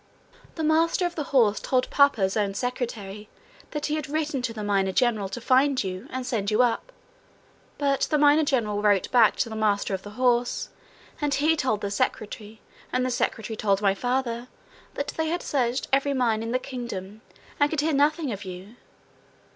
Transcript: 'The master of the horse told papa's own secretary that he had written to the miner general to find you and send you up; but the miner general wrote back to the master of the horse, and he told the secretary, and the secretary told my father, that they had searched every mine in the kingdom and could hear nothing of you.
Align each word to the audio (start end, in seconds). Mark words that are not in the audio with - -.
'The 0.55 0.63
master 0.63 1.05
of 1.05 1.13
the 1.13 1.25
horse 1.25 1.59
told 1.59 1.87
papa's 1.91 2.35
own 2.35 2.55
secretary 2.55 3.29
that 3.69 3.85
he 3.85 3.93
had 3.93 4.09
written 4.09 4.41
to 4.41 4.51
the 4.51 4.63
miner 4.63 4.91
general 4.91 5.29
to 5.29 5.39
find 5.39 5.83
you 5.83 6.07
and 6.09 6.25
send 6.25 6.49
you 6.49 6.63
up; 6.63 6.91
but 7.77 8.07
the 8.09 8.17
miner 8.17 8.43
general 8.43 8.81
wrote 8.81 9.11
back 9.11 9.35
to 9.35 9.47
the 9.47 9.55
master 9.55 9.93
of 9.93 10.01
the 10.01 10.09
horse, 10.17 10.69
and 11.21 11.35
he 11.35 11.55
told 11.55 11.81
the 11.81 11.91
secretary, 11.91 12.59
and 12.91 13.05
the 13.05 13.11
secretary 13.11 13.55
told 13.55 13.79
my 13.79 13.93
father, 13.93 14.47
that 14.95 15.09
they 15.09 15.27
had 15.27 15.43
searched 15.43 15.87
every 15.93 16.15
mine 16.15 16.41
in 16.41 16.51
the 16.51 16.57
kingdom 16.57 17.21
and 17.59 17.69
could 17.69 17.81
hear 17.81 17.93
nothing 17.93 18.31
of 18.31 18.43
you. 18.43 18.77